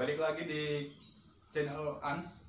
[0.00, 0.64] balik lagi di
[1.52, 2.48] channel Ans.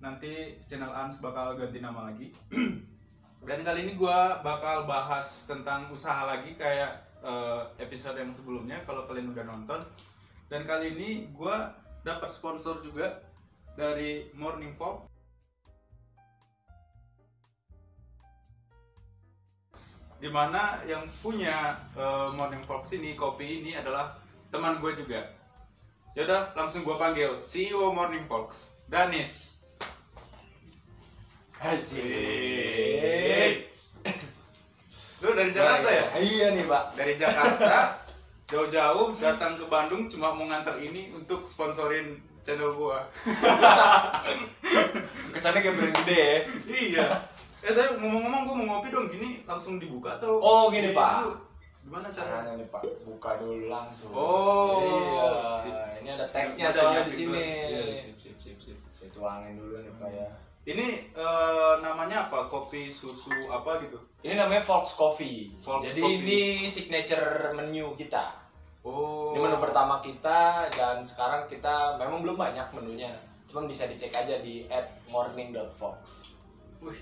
[0.00, 2.32] Nanti channel Ans bakal ganti nama lagi.
[3.44, 9.04] Dan kali ini gua bakal bahas tentang usaha lagi kayak eh, episode yang sebelumnya kalau
[9.04, 9.84] kalian udah nonton.
[10.48, 11.76] Dan kali ini gua
[12.08, 13.20] dapat sponsor juga
[13.76, 15.11] dari Morning Fog.
[20.22, 24.14] Di mana yang punya eh, Morning Fox ini kopi ini adalah
[24.54, 25.18] teman gue juga.
[26.14, 29.50] Yaudah langsung gue panggil CEO Morning Fox, Danis.
[31.58, 32.06] Asik.
[35.22, 36.06] Lu dari Jakarta ya?
[36.14, 36.84] Iya nih, Pak.
[36.94, 37.98] Dari Jakarta
[38.52, 43.08] jauh-jauh datang ke Bandung cuma mau nganter ini untuk sponsorin channel gua.
[45.32, 46.38] Kesannya kayak brand gede ya.
[46.68, 47.06] iya.
[47.62, 50.42] Eh tapi ngomong-ngomong gua mau ngopi dong gini langsung dibuka atau?
[50.42, 51.14] Oh, gini, Iya, Pak.
[51.22, 51.34] dulu.
[51.82, 52.52] Gimana caranya?
[52.58, 52.82] Nih, Pak.
[53.02, 54.10] Buka dulu langsung.
[54.10, 55.26] Oh, Iya.
[55.62, 55.74] sip.
[56.02, 57.38] Ini ada tagnya soalnya di sini.
[57.70, 58.78] Iya, sip, sip, sip, sip.
[58.90, 60.28] Saya tuangin dulu nih, Pak ya.
[60.62, 62.46] Ini eh, namanya apa?
[62.46, 63.98] Kopi susu apa gitu?
[64.22, 65.50] Ini namanya Fox Coffee.
[65.58, 66.18] Fox Jadi Coffee.
[66.18, 68.30] ini signature menu kita.
[68.82, 69.34] Oh.
[69.34, 73.10] Ini menu pertama kita dan sekarang kita memang belum banyak menunya.
[73.46, 74.66] Cuman bisa dicek aja di
[75.10, 76.30] @morning.fox.
[76.78, 76.98] Wih,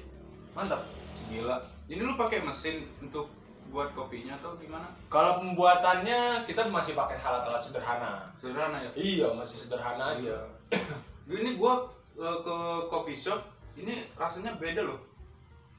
[0.52, 0.82] Mantap.
[1.26, 1.56] gila.
[1.86, 3.30] Ini lu pakai mesin untuk
[3.70, 4.90] buat kopinya atau gimana?
[5.06, 8.26] Kalau pembuatannya kita masih pakai alat-alat sederhana.
[8.34, 8.90] Sederhana ya.
[8.94, 10.42] Iya, masih sederhana aja.
[11.30, 12.56] Ini gua eh, ke
[12.90, 13.38] coffee shop,
[13.76, 14.98] ini rasanya beda loh.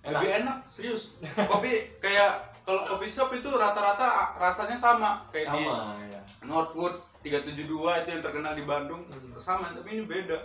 [0.02, 0.24] Enak.
[0.24, 1.12] Lebih enak, serius.
[1.20, 2.32] Kopi kayak
[2.64, 6.22] kalau kopi shop itu rata-rata rasanya sama kayak di Sama ya.
[6.42, 9.36] Northwood 372 itu yang terkenal di Bandung Hmm.
[9.36, 10.40] sama tapi ini beda.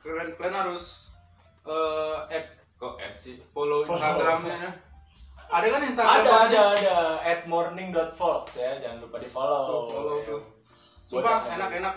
[0.00, 1.12] Kalian kalian harus
[1.62, 2.48] eh add
[2.80, 4.00] kok add sih follow Follow.
[4.00, 4.72] Instagramnya.
[5.50, 9.66] Ada kan Ada Instagram ada ada at morning.fox ya, jangan lupa di follow.
[9.66, 10.24] Tuh, follow Ya.
[10.24, 10.42] tuh.
[11.04, 11.94] Sumpah yang- enak-enak.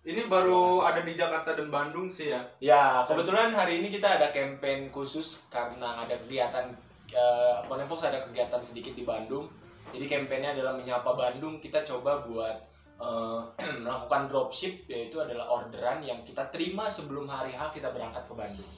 [0.00, 2.40] Ini baru ada di Jakarta dan Bandung sih ya.
[2.58, 6.64] Ya, kebetulan hari ini kita ada campaign khusus karena ada kegiatan
[7.12, 9.52] uh, Morning Fox ada kegiatan sedikit di Bandung.
[9.92, 11.60] Jadi campaignnya adalah menyapa Bandung.
[11.60, 12.56] Kita coba buat
[12.96, 13.44] uh,
[13.84, 18.70] melakukan dropship yaitu adalah orderan yang kita terima sebelum hari H kita berangkat ke Bandung.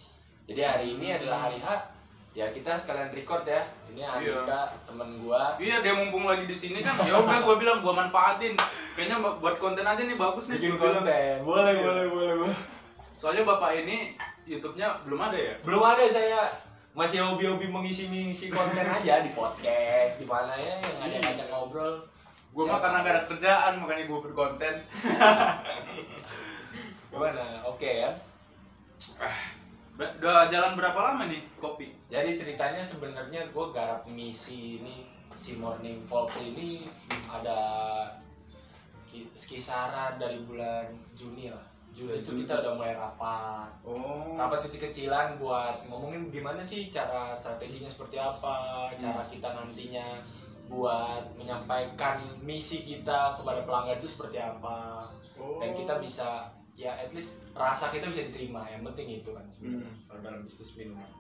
[0.51, 1.69] Jadi hari ini adalah hari H.
[2.31, 3.63] Ya kita sekalian record ya.
[3.87, 5.55] Ini Andika temen gua.
[5.57, 8.55] Iya dia mumpung lagi di sini kan ya udah gue bilang gue manfaatin
[8.95, 10.95] kayaknya buat konten aja nih bagus nih Bikin gua bilang.
[11.03, 11.37] konten.
[11.43, 11.83] Boleh, Iya.
[11.83, 12.59] boleh, boleh, boleh.
[13.15, 16.41] soalnya bapak ini YouTube-nya belum ada ya belum ada saya
[16.91, 21.95] masih hobi-hobi mengisi-ngisi konten aja di podcast di mana ya yang ada ngajak ngobrol
[22.51, 24.75] gue mah karena gak ada kerjaan makanya gue berkonten
[27.13, 28.11] gimana oke ya
[30.01, 31.93] udah, jalan berapa lama nih kopi?
[32.09, 35.05] Jadi ceritanya sebenarnya gue garap misi ini
[35.37, 36.89] si Morning Fox ini
[37.29, 37.61] ada
[39.05, 41.65] ki- kisaran dari bulan Juni lah.
[41.91, 43.69] Juni itu kita udah mulai rapat.
[43.83, 44.39] Oh.
[44.39, 50.23] Rapat kecil-kecilan buat ngomongin gimana sih cara strateginya seperti apa, cara kita nantinya
[50.71, 55.03] buat menyampaikan misi kita kepada pelanggan itu seperti apa.
[55.59, 56.47] Dan kita bisa
[56.81, 60.09] ya at least rasa kita bisa diterima yang penting itu kan sebenarnya Hmm.
[60.09, 61.11] kalau dalam bisnis minuman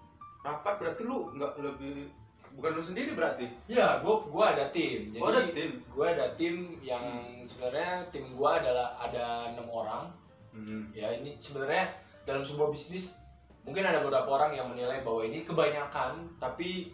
[0.40, 2.08] rapat berarti lu nggak lebih
[2.50, 3.44] bukan lu sendiri berarti?
[3.68, 5.70] Ya gua gua ada tim jadi oh ada tim?
[5.92, 7.04] gua ada tim yang
[7.44, 10.08] sebenarnya tim gua adalah ada enam orang.
[10.50, 10.90] Hmm.
[10.90, 11.94] ya ini sebenarnya
[12.26, 13.14] dalam sebuah bisnis
[13.62, 16.90] mungkin ada beberapa orang yang menilai bahwa ini kebanyakan tapi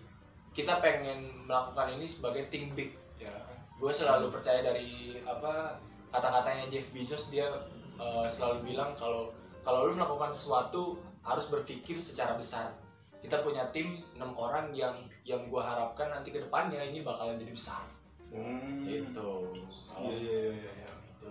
[0.52, 3.32] kita pengen melakukan ini sebagai think big ya.
[3.80, 5.72] Gue selalu percaya dari apa
[6.12, 7.48] kata-katanya Jeff Bezos dia
[7.96, 9.28] eh, selalu bilang kalau
[9.60, 12.70] kalau lu melakukan sesuatu harus berpikir secara besar
[13.18, 17.52] kita punya tim enam orang yang yang gue harapkan nanti ke depannya ini bakalan jadi
[17.52, 17.82] besar
[18.26, 18.82] Hmm.
[18.82, 19.54] gitu
[19.96, 20.90] Iya, iya, iya, iya, iya.
[21.08, 21.30] Gitu.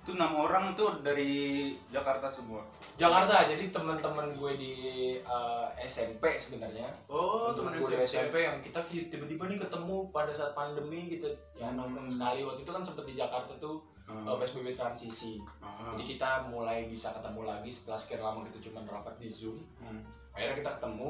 [0.00, 1.30] Itu enam orang tuh dari
[1.86, 2.64] Jakarta semua.
[2.96, 4.74] Jakarta jadi teman-teman gue di
[5.16, 10.52] eh, SMP sebenarnya Oh, teman di SMP yang kita ki- tiba-tiba nih ketemu pada saat
[10.52, 11.78] pandemi gitu ya Hmm.
[11.78, 13.78] nongkrong sekali waktu itu kan sempet di Jakarta tuh
[14.10, 15.92] Eh, PSBB transisi Ah.
[15.92, 20.02] jadi kita mulai bisa ketemu lagi setelah sekian lama kita cuma rapat di Zoom Hmm.
[20.32, 21.08] akhirnya kita ketemu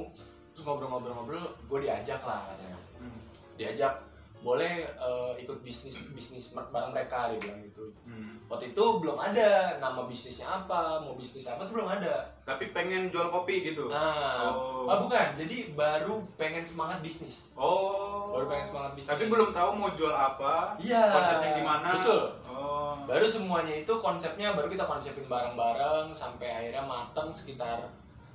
[0.50, 3.20] terus ngobrol-ngobrol-ngobrol gue diajak lah katanya Hmm.
[3.54, 3.92] diajak
[4.40, 8.39] boleh eh, ikut bisnis bisnis bareng mereka dia bilang gitu Hmm.
[8.50, 13.06] Waktu itu belum ada nama bisnisnya apa mau bisnis apa tuh belum ada Tapi pengen
[13.06, 13.86] jual kopi gitu.
[13.86, 14.84] nah Oh.
[14.84, 18.34] oh bukan jadi baru pengen semangat bisnis Oh.
[18.34, 20.74] baru pengen semangat bisnis Tapi belum tahu mau jual apa.
[20.76, 21.88] iya Konsepnya gimana?
[21.94, 22.98] betul Oh.
[23.06, 27.86] baru semuanya itu konsepnya baru kita konsepin bareng-bareng sampai akhirnya mateng sekitar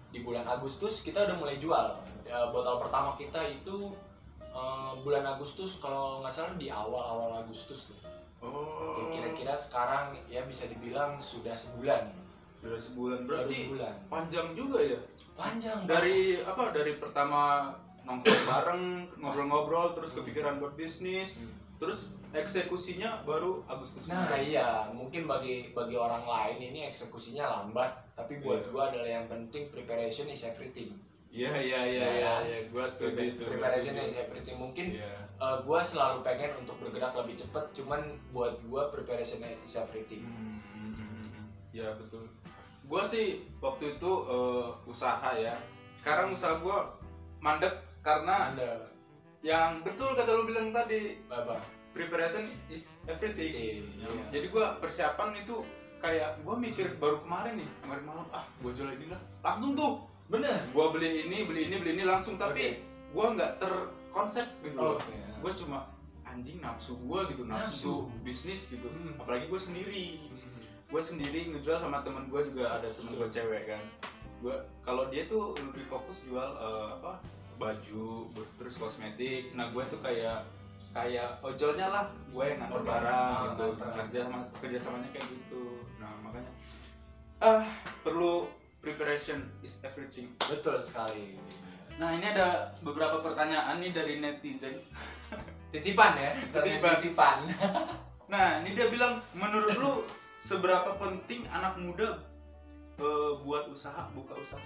[0.10, 1.92] di bulan Agustus kita udah mulai jual
[2.24, 3.94] Ya, botol pertama kita itu
[4.42, 8.02] eh, bulan Agustus kalau nggak salah di awal-awal Agustus nih.
[8.48, 8.96] Oh.
[8.96, 12.04] Ya, kira-kira sekarang ya bisa dibilang sudah sebulan.
[12.58, 13.94] sudah sebulan berarti sebulan.
[14.06, 14.98] panjang juga ya.
[15.32, 16.72] Panjang Dari apa?
[16.72, 17.70] Dari pertama
[18.02, 18.84] nongkrong bareng,
[19.20, 21.52] ngobrol-ngobrol, terus kepikiran buat bisnis, Hmm.
[21.78, 24.06] terus eksekusinya baru Agustus.
[24.06, 24.50] Nah kemarin.
[24.50, 28.70] iya, mungkin bagi bagi orang lain ini eksekusinya lambat, tapi buat Iya.
[28.70, 30.94] gua adalah yang penting preparation is everything.
[31.36, 32.58] Iya iya iya Nah, iya, iya.
[32.72, 33.44] gua setuju itu.
[33.44, 34.56] Preparation is everything.
[34.56, 35.12] Mungkin Iya.
[35.36, 38.00] eh, gua selalu pengen untuk bergerak lebih cepat, cuman
[38.32, 40.24] buat gua preparation is everything.
[40.24, 42.24] Hmm, Ya betul.
[42.88, 45.60] Gua sih waktu itu eh, usaha ya.
[45.94, 46.88] Sekarang usaha gua
[47.38, 48.72] mandek karena Anda,
[49.42, 51.60] yang betul kata lu bilang tadi apa?
[51.92, 53.52] preparation is everything.
[53.96, 54.08] Iya.
[54.32, 55.64] Jadi gua persiapan itu
[55.98, 60.04] kayak gua mikir baru kemarin nih kemarin malam ah gua jual ini lah langsung tuh
[60.26, 60.58] Bener.
[60.70, 62.82] gua beli ini beli ini beli ini langsung tapi
[63.12, 64.96] gua nggak terkonsep gitu loh.
[64.96, 65.14] Oke.
[65.40, 65.78] Gua cuma
[66.24, 68.22] anjing nafsu gua gitu nafsu, Nafsu.
[68.22, 69.16] bisnis gitu Hmm.
[69.18, 70.20] apalagi gua sendiri
[70.86, 73.82] gue sendiri ngejual sama temen gue juga ada temen gue cewek kan
[74.38, 77.20] gue kalau dia tuh lebih fokus jual eh, apa
[77.58, 80.46] baju terus kosmetik nah gue tuh kayak
[80.94, 82.88] kayak ojolnya lah gue yang nganter Oke.
[82.88, 85.64] barang Ah, gitu kerja sama kerjasamanya kayak gitu
[85.98, 86.52] nah makanya
[87.42, 87.66] ah
[88.00, 88.46] perlu
[88.86, 90.30] preparation is everything.
[90.46, 91.42] Betul sekali.
[91.96, 94.78] nah ini ada beberapa pertanyaan nih dari netizen.
[95.74, 97.02] Titipan ya, Titipan.
[97.02, 97.38] titipan.
[98.32, 99.94] nah ini dia bilang menurut lu
[100.38, 102.22] seberapa penting anak muda
[103.02, 104.62] eh, buat usaha buka usaha?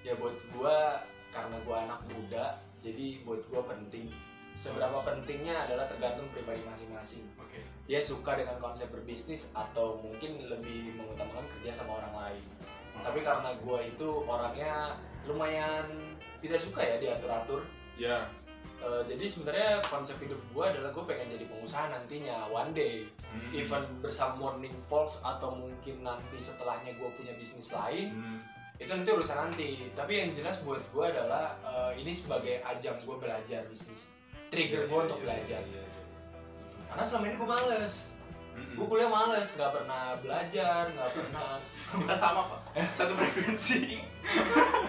[0.00, 4.08] Ya buat gua karena gua anak muda jadi buat gua penting.
[4.56, 7.28] Seberapa pentingnya adalah tergantung pribadi masing-masing.
[7.36, 7.60] Oke.
[7.84, 12.44] Dia suka dengan konsep berbisnis atau mungkin lebih mengutamakan kerja sama orang lain
[13.02, 15.84] tapi karena gua itu orangnya lumayan
[16.38, 17.64] tidak suka ya diatur-atur.
[17.96, 18.28] Ya
[18.76, 23.08] Eh, jadi sebenarnya konsep hidup gua adalah gue pengen jadi pengusaha nantinya one day.
[23.26, 23.50] Hmm.
[23.52, 28.38] even bersama Morning Falls atau mungkin nanti setelahnya gue punya bisnis lain Hmm.
[28.76, 29.68] itu nanti urusan nanti.
[29.92, 34.12] Tapi yang jelas buat gue adalah eh, ini sebagai ajang gue belajar bisnis.
[34.52, 35.62] Trigger Iya, gue iya, untuk iya, belajar.
[35.64, 36.02] iya, iya.
[36.86, 37.94] karena selama ini gue males
[38.56, 38.80] Mm-mm.
[38.80, 41.60] gue kuliah males nggak pernah belajar nggak pernah
[42.00, 42.60] kita sama pak.
[42.96, 44.00] Satu frekuensi.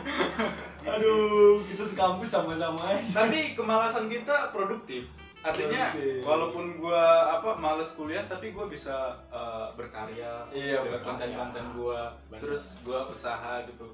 [0.96, 3.04] Aduh kita sekampus sama-sama aja.
[3.12, 5.12] Tapi kemalasan kita produktif
[5.48, 6.20] artinya Produktif.
[6.24, 7.04] walaupun gua
[7.40, 12.12] apa males kuliah tapi gua bisa uh, berkarya Iya, konten-konten gua.
[12.28, 12.40] Benar.
[12.44, 13.88] terus gua usaha gitu.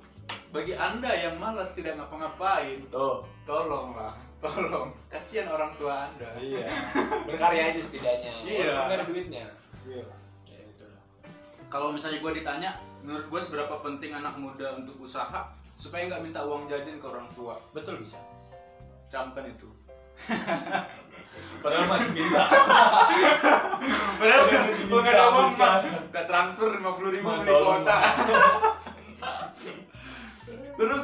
[0.50, 3.22] Bagi anda yang malas tidak ngapa-ngapain tuh.
[3.46, 4.14] tolonglah
[4.44, 4.92] tolong.
[5.08, 6.30] Kasihan orang tua anda.
[6.36, 6.68] Iya.
[7.30, 8.34] Berkarya aja setidaknya.
[8.44, 8.72] Iya.
[8.76, 9.46] nggak ada duitnya.
[9.88, 10.04] Iya.
[10.50, 10.62] ya
[11.70, 12.70] kalau misalnya gue ditanya
[13.02, 17.26] menurut gue seberapa penting anak muda untuk usaha supaya nggak minta uang jajan ke orang
[17.34, 17.58] tua?
[17.74, 18.18] Betul bisa.
[19.10, 19.70] Camkan itu
[21.64, 22.44] padahal masih minta
[24.20, 24.44] padahal
[24.92, 25.50] Udah minta ada uang
[26.12, 27.98] kita transfer lima puluh ribu beli tolong, kuota
[29.24, 29.34] Ma.
[30.80, 31.04] terus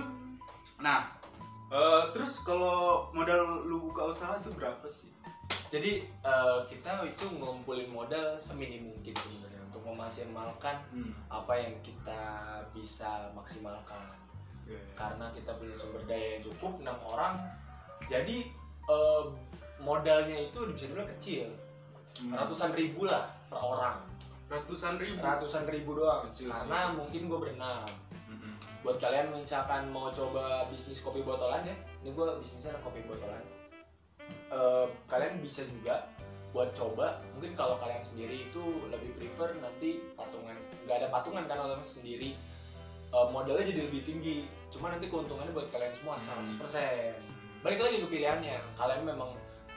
[0.83, 0.99] nah
[1.71, 5.09] eh, terus kalau modal lu buka usaha itu berapa sih
[5.69, 11.13] Jadi eh, kita itu ngumpulin modal seminim mungkin sebenarnya untuk memaksimalkan hmm.
[11.29, 12.21] apa yang kita
[12.73, 14.17] bisa maksimalkan.
[14.97, 17.37] Karena kita punya sumber daya yang cukup enam orang,
[18.09, 18.49] jadi
[18.89, 19.23] eh,
[19.79, 21.47] modalnya itu bisa dibilang kecil,
[22.19, 22.35] Hmm.
[22.35, 23.97] ratusan ribu lah per orang,
[24.51, 26.27] ratusan ribu ratusan ribu doang.
[26.31, 26.53] Kecil sih.
[26.53, 27.87] Karena mungkin gue berenam.
[28.27, 28.53] Mm-mm.
[28.83, 33.39] Buat kalian misalkan mau coba bisnis kopi botolan ya, ini gue bisnisnya kopi botolan.
[34.49, 36.05] Eh, kalian bisa juga
[36.49, 41.61] buat coba mungkin kalau kalian sendiri itu lebih prefer nanti patungan nggak ada patungan kan
[41.61, 42.33] orang sendiri
[43.09, 46.49] eh, modalnya jadi lebih tinggi cuma nanti keuntungannya buat kalian semua Hmm.
[46.57, 47.21] 100%
[47.61, 49.29] balik lagi ke pilihannya kalian memang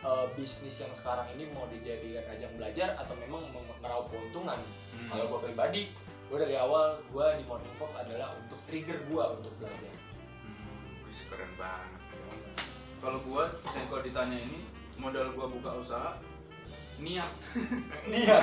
[0.03, 4.59] eh, bisnis yang sekarang ini mau dijadikan ajang belajar atau memang mau meraup keuntungan
[4.93, 5.09] Hmm.
[5.09, 5.83] kalau gue pribadi
[6.29, 9.93] gue dari awal gue di Morning Fox adalah untuk trigger gue untuk belajar
[10.43, 12.01] Hmm, keren banget.
[12.99, 14.63] Kalau gua, saya kalau ditanya ini
[14.95, 16.15] modal gua buka usaha,
[16.97, 17.27] niat.
[18.07, 18.43] niat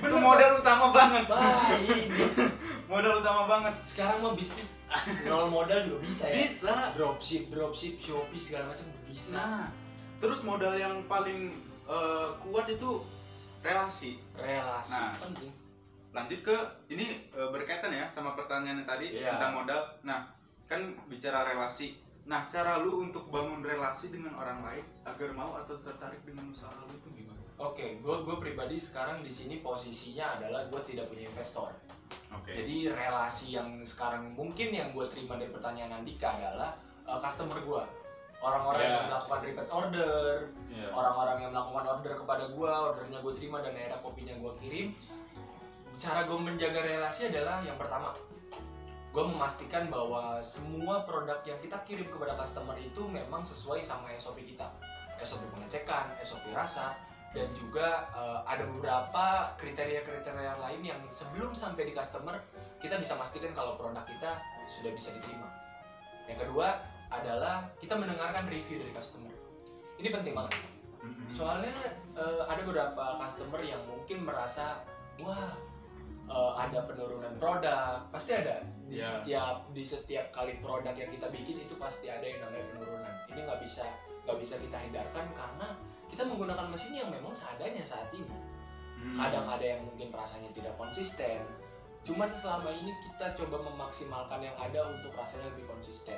[0.00, 1.28] Itu modal utama banget.
[1.28, 2.08] Ini
[2.90, 3.74] modal utama banget.
[3.84, 4.80] sekarang mah bisnis
[5.24, 6.74] nol modal juga bisa ya Bisa.
[6.92, 9.66] dropship dropship shopee segala macam bisa Nah,
[10.22, 11.50] terus modal yang paling
[11.82, 13.02] eh, kuat itu
[13.60, 14.22] relasi.
[14.38, 15.10] relasi Nah.
[15.18, 15.50] penting
[16.12, 16.56] Lanjut ke
[16.88, 19.34] ini eh, berkaitan ya sama pertanyaan yang tadi Iya.
[19.34, 19.80] tentang modal.
[20.06, 20.28] Nah,
[20.68, 20.78] kan
[21.10, 21.96] bicara relasi.
[22.22, 26.70] Nah, cara lu untuk bangun relasi dengan orang lain agar mau atau tertarik dengan usaha
[26.86, 27.42] lu itu gimana?
[27.62, 31.70] oke gue gue pribadi sekarang di sini posisinya adalah gue tidak punya investor
[32.34, 32.50] Oke.
[32.50, 36.74] jadi relasi yang sekarang mungkin yang gue terima dari pertanyaan Andika adalah
[37.06, 37.82] uh, customer gue
[38.42, 38.90] orang-orang Ya.
[38.98, 40.88] yang melakukan repeat order Iya.
[40.90, 44.90] orang-orang yang melakukan order kepada gua ordernya gue terima dan akhirnya kopinya gua kirim
[45.96, 48.10] cara gue menjaga relasi adalah yang pertama
[49.12, 54.40] gue memastikan bahwa semua produk yang kita kirim kepada customer itu memang sesuai sama SOP
[54.42, 54.66] kita
[55.20, 56.96] SOP pengecekan, SOP rasa
[57.30, 62.40] dan juga eh, ada beberapa kriteria-kriteria lain yang sebelum sampai di customer
[62.82, 65.46] kita bisa pastikan kalau produk kita sudah bisa diterima
[66.26, 66.80] yang kedua
[67.12, 69.32] adalah kita mendengarkan review dari customer.
[70.00, 70.56] Ini penting banget.
[71.02, 71.26] Mm-mm.
[71.26, 71.74] soalnya
[72.14, 74.86] eh, ada beberapa customer yang mungkin merasa
[75.18, 75.50] wah
[76.30, 78.06] eh, ada penurunan produk.
[78.14, 78.62] Pasti ada.
[78.86, 79.08] Di Ya.
[79.08, 83.14] setiap di setiap kali produk yang kita bikin itu pasti ada yang namanya penurunan.
[83.34, 83.82] Ini nggak bisa
[84.22, 85.68] nggak bisa kita hindarkan karena
[86.06, 88.38] kita menggunakan mesin yang memang seadanya saat ini.
[89.02, 89.18] Hmm.
[89.18, 91.42] kadang ada yang mungkin rasanya tidak konsisten.
[92.06, 96.14] Cuman selama ini kita coba memaksimalkan yang ada untuk rasanya lebih konsisten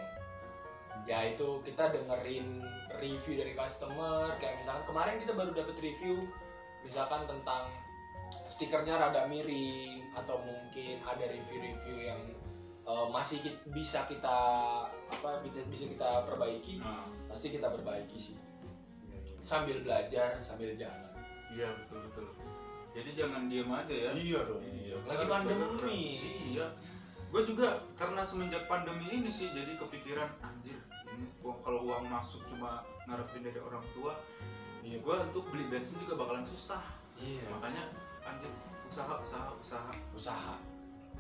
[1.04, 2.62] yaitu kita dengerin
[2.96, 6.24] review dari customer kayak misalkan kemarin kita baru dapat review
[6.80, 7.68] misalkan tentang
[8.44, 12.20] stikernya rada miring atau mungkin ada review-review yang
[12.82, 14.38] uh, masih ki- bisa kita
[14.88, 18.36] apa bisa bisa kita perbaiki Nah, pasti kita perbaiki sih
[19.04, 19.36] iya, iya.
[19.40, 21.12] sambil belajar sambil jalan
[21.52, 22.26] Iya betul betul.
[22.94, 24.10] Jadi jangan diem aja ya.
[24.12, 26.02] iya dong Iya, lagi pandemi.
[26.50, 26.66] Iya.
[27.34, 30.78] Gue juga karena semenjak pandemi ini sih jadi kepikiran anjir
[31.10, 34.14] ini gua- kalau uang masuk cuma ngarepin dari orang tua,
[34.86, 35.02] Iya.
[35.02, 36.78] gue untuk beli bensin juga bakalan susah.
[37.18, 37.90] iya Makanya
[38.22, 38.50] anjir
[38.86, 39.90] usaha usaha usaha.
[40.14, 40.54] usaha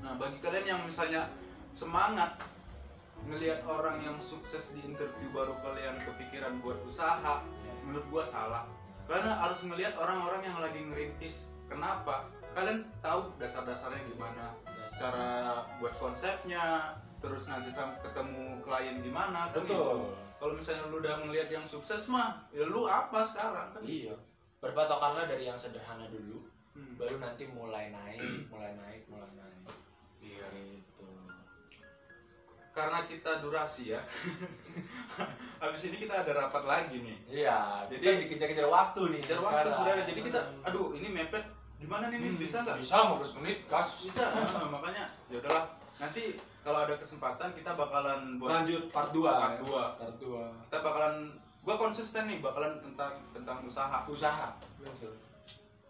[0.06, 1.26] Nah bagi kalian yang misalnya
[1.74, 2.38] semangat
[3.26, 7.42] ngelihat orang yang sukses di interview baru kalian kepikiran buat usaha,
[7.82, 8.62] menurut gua salah.
[9.10, 11.50] Karena harus ngelihat orang-orang yang lagi ngerintis.
[11.66, 12.30] Kenapa?
[12.54, 14.54] Kalian tahu dasar-dasarnya gimana,
[14.94, 17.68] cara buat konsepnya, terus nanti
[18.00, 19.52] ketemu klien gimana.
[19.52, 19.76] kan gitu.
[19.76, 23.84] betul Kalau misalnya lu udah ngelihat yang sukses mah, ya lu apa sekarang kan?
[23.84, 24.16] iya
[24.56, 26.40] berpatokanlah dari yang sederhana dulu
[26.72, 26.96] Hmm.
[26.96, 29.62] baru nanti mulai naik mulai naik mulai naik
[30.18, 30.48] Iya.
[30.74, 31.06] gitu
[32.72, 34.02] Karena kita durasi ya.
[35.62, 37.18] Habis ini kita ada rapat lagi nih.
[37.30, 40.04] iya Jadi- dikejar-kejar waktu nih Kejar waktu sebenarnya.
[40.08, 41.44] Jadi kita, aduh ini mepet.
[41.84, 42.32] Gimana nih, Nis?
[42.32, 42.76] Hmm, Bisa nggak?
[42.80, 44.24] bisa 15 menit kas Bisa.
[44.32, 45.64] Nah, makanya ya udahlah.
[45.94, 49.84] Nanti kalau ada kesempatan kita bakalan buat lanjut part 2 Part dua.
[49.94, 51.14] part 2 kita bakalan
[51.60, 54.00] gua konsisten nih bakalan tentang tentang usaha.
[54.06, 54.48] usaha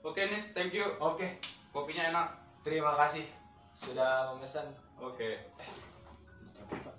[0.03, 0.85] Oke, Nis, thank you.
[0.99, 1.25] oke
[1.71, 2.27] Kopinya enak.
[2.61, 3.23] terima kasih
[3.77, 4.67] sudah memesan
[4.99, 5.47] Oke.